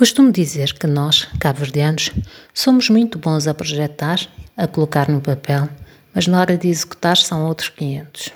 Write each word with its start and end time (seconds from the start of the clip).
Costumo 0.00 0.32
dizer 0.32 0.72
que 0.72 0.86
nós, 0.86 1.28
cabo-verdianos, 1.38 2.10
somos 2.54 2.88
muito 2.88 3.18
bons 3.18 3.46
a 3.46 3.52
projetar, 3.52 4.18
a 4.56 4.66
colocar 4.66 5.10
no 5.10 5.20
papel, 5.20 5.68
mas 6.14 6.26
na 6.26 6.40
hora 6.40 6.56
de 6.56 6.68
executar 6.68 7.18
são 7.18 7.44
outros 7.44 7.68
500. 7.68 8.30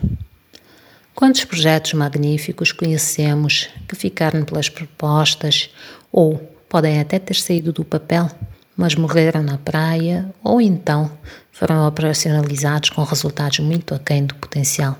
Quantos 1.14 1.42
projetos 1.46 1.94
magníficos 1.94 2.70
conhecemos 2.70 3.70
que 3.88 3.96
ficaram 3.96 4.44
pelas 4.44 4.68
propostas 4.68 5.70
ou 6.12 6.36
podem 6.68 7.00
até 7.00 7.18
ter 7.18 7.34
saído 7.34 7.72
do 7.72 7.82
papel, 7.82 8.30
mas 8.76 8.94
morreram 8.94 9.42
na 9.42 9.56
praia 9.56 10.28
ou 10.42 10.60
então 10.60 11.10
foram 11.50 11.88
operacionalizados 11.88 12.90
com 12.90 13.02
resultados 13.04 13.60
muito 13.60 13.94
aquém 13.94 14.26
do 14.26 14.34
potencial? 14.34 14.98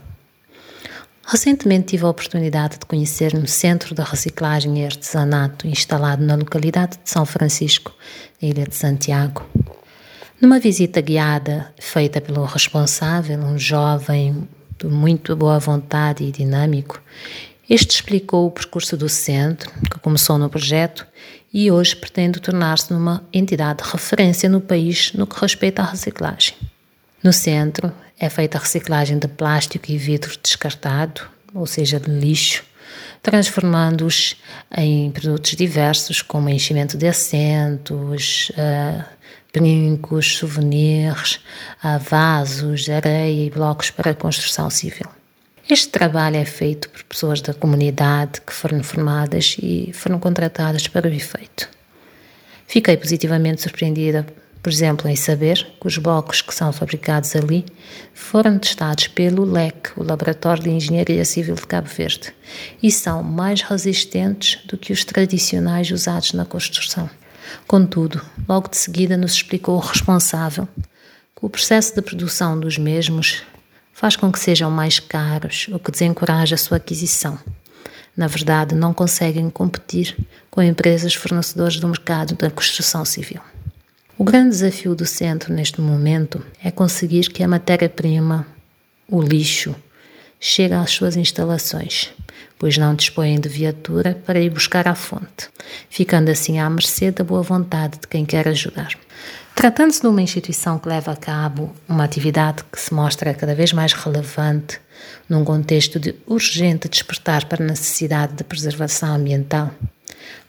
Recentemente 1.27 1.89
tive 1.89 2.05
a 2.05 2.09
oportunidade 2.09 2.79
de 2.79 2.87
conhecer 2.87 3.35
no 3.35 3.47
Centro 3.47 3.95
da 3.95 4.05
Reciclagem 4.05 4.81
e 4.81 4.85
Artesanato, 4.85 5.67
instalado 5.67 6.23
na 6.23 6.35
localidade 6.35 6.99
de 7.03 7.11
São 7.11 7.25
Francisco, 7.25 7.93
na 8.41 8.49
Ilha 8.49 8.67
de 8.67 8.75
Santiago. 8.75 9.43
Numa 10.41 10.61
visita 10.61 11.01
guiada 11.01 11.73
feita 11.79 12.21
pelo 12.21 12.45
responsável, 12.45 13.39
um 13.39 13.59
jovem 13.59 14.47
de 14.79 14.87
muito 14.87 15.35
boa 15.35 15.59
vontade 15.59 16.25
e 16.25 16.31
dinâmico, 16.31 17.01
este 17.69 17.95
explicou 17.95 18.47
o 18.47 18.51
percurso 18.51 18.95
do 18.95 19.09
centro, 19.09 19.71
que 19.91 19.99
começou 20.01 20.37
no 20.37 20.51
projeto 20.51 21.07
e 21.53 21.71
hoje 21.71 21.97
pretende 21.97 22.39
tornar-se 22.39 22.93
numa 22.93 23.25
entidade 23.33 23.83
de 23.83 23.89
referência 23.89 24.51
no 24.51 24.61
país 24.61 25.15
no 25.15 25.27
que 25.27 25.41
respeita 25.41 25.81
à 25.81 25.87
reciclagem. 25.87 26.55
No 27.23 27.33
centro 27.33 27.91
é 28.19 28.29
feita 28.29 28.59
a 28.59 28.61
reciclagem 28.61 29.19
de 29.19 29.29
plástico 29.29 29.91
e 29.91 29.99
vidro 29.99 30.33
descartado, 30.43 31.23
ou 31.55 31.67
seja, 31.67 31.99
de 31.99 32.11
lixo, 32.11 32.65
transformando-os 33.23 34.37
em 34.77 35.11
produtos 35.11 35.53
diversos, 35.57 36.23
como 36.23 36.49
enchimento 36.49 36.97
de 36.97 37.07
assentos, 37.07 38.51
uh, 38.51 39.05
brincos, 39.53 40.37
souvenirs, 40.37 41.41
uh, 41.83 41.99
vasos, 41.99 42.89
areia 42.89 43.47
e 43.47 43.51
blocos 43.51 43.91
para 43.91 44.15
construção 44.15 44.69
civil. 44.69 45.09
Este 45.69 45.89
trabalho 45.89 46.37
é 46.37 46.45
feito 46.45 46.91
por 46.91 47.03
pessoas 47.05 47.41
da 47.41 47.55
comunidade 47.55 48.41
que 48.43 48.53
foram 48.53 48.83
formadas 48.83 49.57
e 49.63 49.91
foram 49.95 50.19
contratadas 50.19 50.87
para 50.87 51.09
o 51.09 51.13
efeito. 51.13 51.69
Fiquei 52.67 52.97
positivamente 52.97 53.63
surpreendida 53.63 54.27
por 54.65 54.73
exemplo, 54.73 55.11
em 55.11 55.15
saber 55.15 55.75
que 55.79 55.87
os 55.87 55.99
blocos 55.99 56.41
que 56.41 56.55
são 56.55 56.73
fabricados 56.73 57.37
ali 57.37 57.67
foram 58.15 58.59
testados 58.59 59.09
pelo 59.09 59.45
LEC, 59.45 59.91
o 59.95 60.03
Laboratório 60.03 60.63
de 60.63 60.71
Engenharia 60.71 61.23
Civil 61.23 61.55
de 61.55 61.67
Cabo 61.67 61.87
Verde, 61.87 62.33
e 62.83 62.91
são 62.91 63.23
mais 63.23 63.61
resistentes 63.61 64.65
do 64.65 64.79
que 64.79 64.91
os 64.91 65.05
tradicionais 65.05 65.91
usados 65.91 66.33
na 66.33 66.47
construção. 66.47 67.11
Contudo, 67.67 68.25
logo 68.49 68.71
de 68.71 68.79
seguida 68.79 69.19
nos 69.19 69.33
explicou 69.33 69.77
o 69.77 69.81
responsável 69.81 70.67
que 71.37 71.45
o 71.45 71.51
processo 71.51 71.95
de 71.95 72.01
produção 72.01 72.59
dos 72.59 72.79
mesmos 72.79 73.43
faz 73.93 74.17
com 74.17 74.33
que 74.33 74.39
sejam 74.39 74.71
mais 74.71 74.99
caros, 74.99 75.67
o 75.73 75.79
que 75.79 75.91
desencoraja 75.91 76.55
a 76.55 76.59
sua 76.59 76.79
aquisição. 76.79 77.39
Na 78.17 78.29
verdade, 78.29 78.75
não 78.75 78.95
conseguem 78.95 79.51
competir 79.51 80.17
com 80.51 80.63
empresas 80.63 81.15
fornecedoras 81.15 81.77
do 81.77 81.87
mercado 81.87 82.35
da 82.35 82.51
construção 82.51 83.05
civil. 83.05 83.43
O 84.17 84.23
grande 84.23 84.51
desafio 84.51 84.95
do 84.95 85.05
centro 85.05 85.53
neste 85.53 85.81
momento 85.81 86.41
é 86.63 86.71
conseguir 86.71 87.31
que 87.31 87.43
a 87.43 87.49
matéria-prima, 87.49 88.47
o 89.09 89.21
lixo, 89.21 89.75
chegue 90.39 90.73
às 90.75 90.93
suas 90.93 91.17
instalações, 91.17 92.13
pois 92.57 92.79
não 92.79 92.95
dispõem 92.95 93.41
de 93.41 93.49
viatura 93.49 94.17
para 94.25 94.39
ir 94.39 94.51
buscar 94.51 94.87
à 94.87 94.95
fonte, 94.95 95.49
ficando 95.91 96.31
assim 96.31 96.61
à 96.61 96.71
mercê 96.71 97.11
da 97.11 97.25
boa 97.25 97.43
vontade 97.43 97.99
de 97.99 98.07
quem 98.07 98.25
quer 98.25 98.47
ajudar. 98.47 98.97
Tratando-se 99.53 100.01
de 100.01 100.07
uma 100.07 100.23
instituição 100.23 100.79
que 100.79 100.89
leva 100.89 101.11
a 101.11 101.17
cabo 101.17 101.75
uma 101.89 102.05
atividade 102.05 102.63
que 102.71 102.81
se 102.81 102.95
mostra 102.95 103.35
cada 103.35 103.55
vez 103.55 103.73
mais 103.73 103.95
relevante 103.95 104.79
num 105.29 105.45
contexto 105.45 105.99
de 105.99 106.15
urgente 106.25 106.89
despertar 106.89 107.47
para 107.47 107.65
a 107.65 107.67
necessidade 107.67 108.35
de 108.35 108.45
preservação 108.45 109.17
ambiental, 109.17 109.73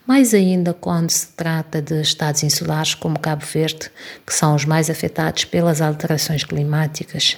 mais 0.06 0.34
ainda 0.34 0.74
quando 0.74 1.10
se 1.10 1.28
trata 1.28 1.82
de 1.82 2.02
estados 2.02 2.44
insulares 2.44 2.94
como 2.94 3.20
Cabo 3.20 3.44
Verde, 3.46 3.90
que 4.26 4.34
são 4.34 4.56
os 4.56 4.66
mais 4.66 4.90
afetados 4.90 5.46
pelas 5.46 5.82
alterações 5.82 6.44
climáticas. 6.44 7.38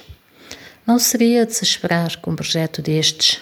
Não 0.86 0.98
seria 0.98 1.46
de 1.46 1.54
se 1.54 1.64
esperar 1.64 2.16
que 2.16 2.28
um 2.28 2.36
projeto 2.36 2.82
destes, 2.82 3.40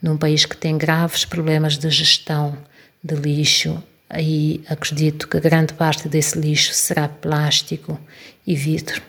num 0.00 0.16
país 0.16 0.44
que 0.44 0.56
tem 0.56 0.78
graves 0.78 1.24
problemas 1.24 1.76
de 1.76 1.90
gestão 1.90 2.56
de 3.02 3.14
lixo, 3.14 3.82
aí 4.08 4.62
acredito 4.68 5.28
que 5.28 5.40
grande 5.40 5.74
parte 5.74 6.08
desse 6.08 6.38
lixo 6.38 6.72
será 6.72 7.08
plástico 7.08 7.98
e 8.46 8.54
vidro, 8.54 9.02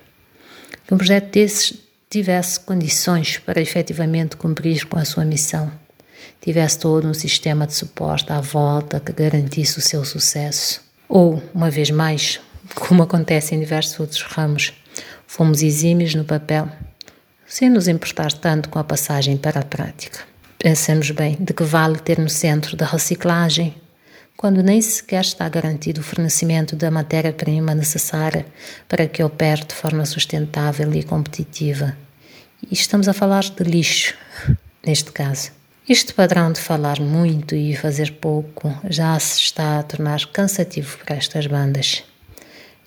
que 0.88 0.94
um 0.94 0.98
projeto 0.98 1.32
desses 1.32 1.74
tivesse 2.10 2.60
condições 2.60 3.38
para 3.38 3.62
efetivamente 3.62 4.36
cumprir 4.36 4.86
com 4.86 5.00
a 5.00 5.06
sua 5.06 5.24
missão 5.24 5.72
tivesse 6.42 6.80
todo 6.80 7.08
um 7.08 7.14
sistema 7.14 7.68
de 7.68 7.74
suporte 7.74 8.32
à 8.32 8.42
volta 8.42 9.00
que 9.00 9.12
garantisse 9.12 9.78
o 9.78 9.82
seu 9.82 10.04
sucesso. 10.04 10.82
Ou, 11.08 11.42
uma 11.54 11.70
vez 11.70 11.92
mais, 11.92 12.40
como 12.76 13.04
acontece 13.04 13.56
em 13.56 13.60
diversos 13.60 14.00
outros 14.00 14.22
ramos, 14.22 14.74
fomos 15.28 15.62
exímios 15.62 16.16
no 16.16 16.26
papel, 16.26 16.70
sem 17.46 17.70
nos 17.70 17.88
importar 17.88 18.32
tanto 18.32 18.70
com 18.70 18.80
a 18.80 18.84
passagem 18.84 19.38
para 19.38 19.60
a 19.60 19.66
prática. 19.66 20.20
Pensemos 20.58 21.10
bem 21.12 21.38
de 21.40 21.54
que 21.54 21.64
vale 21.64 21.98
ter 21.98 22.20
no 22.20 22.30
centro 22.30 22.78
da 22.78 22.86
reciclagem 22.86 23.76
quando 24.42 24.64
nem 24.64 24.82
sequer 24.82 25.22
está 25.22 25.48
garantido 25.48 26.02
o 26.02 26.04
fornecimento 26.04 26.76
da 26.76 26.90
matéria-prima 26.90 27.76
necessária 27.76 28.46
para 28.90 29.08
que 29.08 29.22
opere 29.22 29.64
de 29.66 29.76
forma 29.76 30.04
sustentável 30.04 30.92
e 30.96 31.04
competitiva. 31.04 31.96
E 32.68 32.74
estamos 32.74 33.08
a 33.08 33.14
falar 33.14 33.44
de 33.44 33.64
lixo, 33.64 34.16
neste 34.84 35.12
caso. 35.12 35.52
Este 35.90 36.14
padrão 36.14 36.52
de 36.52 36.60
falar 36.60 37.00
muito 37.00 37.56
e 37.56 37.76
fazer 37.76 38.12
pouco 38.22 38.72
já 38.88 39.18
se 39.18 39.40
está 39.40 39.80
a 39.80 39.84
tornar 39.84 40.24
cansativo 40.28 41.00
para 41.00 41.16
estas 41.16 41.48
bandas. 41.48 42.04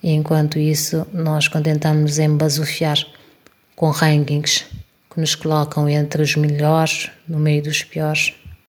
E 0.01 0.11
enquanto 0.11 0.57
isso, 0.57 1.05
nós 1.11 1.49
contentamos 1.49 2.19
em 2.19 2.37
basofiar 2.37 2.97
com 3.75 3.89
rankings 3.89 4.65
que 5.13 5.19
nos 5.19 5.35
colocam 5.35 5.89
entre 5.89 6.21
os 6.21 6.37
melhores 6.37 7.11
no 7.27 7.37
meio 7.37 7.61
dos 7.61 7.83
piores. 7.83 8.33